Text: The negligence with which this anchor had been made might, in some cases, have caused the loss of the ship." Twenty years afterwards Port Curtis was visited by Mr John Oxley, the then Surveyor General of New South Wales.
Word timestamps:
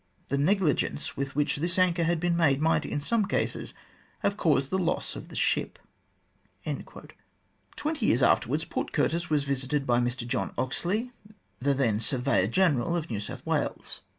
The 0.29 0.37
negligence 0.39 1.15
with 1.15 1.35
which 1.35 1.57
this 1.57 1.77
anchor 1.77 2.05
had 2.05 2.19
been 2.19 2.35
made 2.35 2.59
might, 2.59 2.87
in 2.87 2.99
some 2.99 3.27
cases, 3.27 3.75
have 4.21 4.35
caused 4.35 4.71
the 4.71 4.79
loss 4.79 5.15
of 5.15 5.27
the 5.27 5.35
ship." 5.35 5.77
Twenty 7.75 8.05
years 8.07 8.23
afterwards 8.23 8.65
Port 8.65 8.93
Curtis 8.93 9.29
was 9.29 9.43
visited 9.43 9.85
by 9.85 9.99
Mr 9.99 10.25
John 10.25 10.55
Oxley, 10.57 11.11
the 11.59 11.75
then 11.75 11.99
Surveyor 11.99 12.47
General 12.47 12.95
of 12.95 13.11
New 13.11 13.19
South 13.19 13.45
Wales. 13.45 14.01